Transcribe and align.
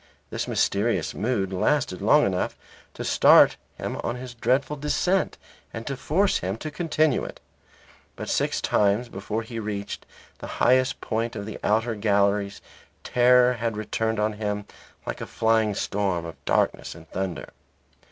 This 0.31 0.47
mysterious 0.47 1.13
mood 1.13 1.53
lasted 1.53 2.01
long 2.01 2.25
enough 2.25 2.57
to 2.95 3.03
start 3.03 3.57
him 3.77 3.97
on 4.03 4.15
his 4.15 4.33
dreadful 4.33 4.75
descent 4.75 5.37
and 5.71 5.85
to 5.85 5.95
force 5.95 6.39
him 6.39 6.57
to 6.57 6.71
continue 6.71 7.23
it. 7.23 7.39
But 8.15 8.27
six 8.27 8.61
times 8.61 9.09
before 9.09 9.43
he 9.43 9.59
reached 9.59 10.07
the 10.39 10.47
highest 10.57 10.95
of 11.05 11.45
the 11.45 11.59
outer 11.63 11.93
galleries 11.93 12.61
terror 13.03 13.53
had 13.53 13.77
returned 13.77 14.19
on 14.19 14.33
him 14.33 14.65
like 15.05 15.21
a 15.21 15.27
flying 15.27 15.75
storm 15.75 16.25
of 16.25 16.43
darkness 16.45 16.95
and 16.95 17.07
thunder. 17.11 17.49